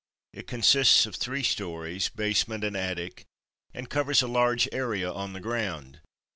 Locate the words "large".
4.27-4.67